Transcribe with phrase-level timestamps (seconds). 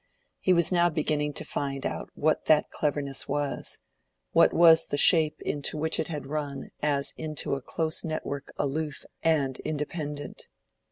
[0.39, 5.77] He was now beginning to find out what that cleverness was—what was the shape into
[5.77, 10.47] which it had run as into a close network aloof and independent.